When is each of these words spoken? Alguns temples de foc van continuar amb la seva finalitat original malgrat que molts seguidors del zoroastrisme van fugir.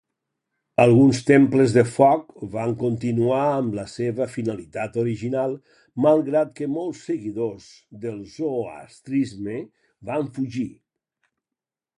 Alguns 0.83 1.17
temples 1.25 1.75
de 1.77 1.81
foc 1.97 2.23
van 2.55 2.73
continuar 2.83 3.41
amb 3.49 3.77
la 3.81 3.85
seva 3.97 4.27
finalitat 4.37 4.97
original 5.03 5.55
malgrat 6.09 6.57
que 6.61 6.71
molts 6.79 7.05
seguidors 7.11 7.69
del 8.07 8.19
zoroastrisme 8.39 9.61
van 10.13 10.33
fugir. 10.41 10.69